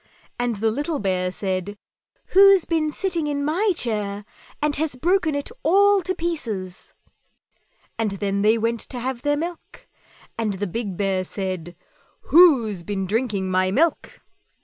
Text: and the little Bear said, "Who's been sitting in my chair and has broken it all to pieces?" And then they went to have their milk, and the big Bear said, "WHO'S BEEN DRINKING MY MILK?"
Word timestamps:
and 0.39 0.55
the 0.55 0.71
little 0.71 0.97
Bear 0.97 1.29
said, 1.29 1.77
"Who's 2.29 2.65
been 2.65 2.89
sitting 2.91 3.27
in 3.27 3.45
my 3.45 3.71
chair 3.75 4.25
and 4.59 4.75
has 4.77 4.95
broken 4.95 5.35
it 5.35 5.51
all 5.61 6.01
to 6.01 6.15
pieces?" 6.15 6.95
And 7.99 8.09
then 8.13 8.41
they 8.41 8.57
went 8.57 8.79
to 8.79 8.99
have 8.99 9.21
their 9.21 9.37
milk, 9.37 9.87
and 10.39 10.53
the 10.53 10.65
big 10.65 10.97
Bear 10.97 11.23
said, 11.23 11.75
"WHO'S 12.29 12.81
BEEN 12.81 13.05
DRINKING 13.05 13.51
MY 13.51 13.69
MILK?" 13.69 14.21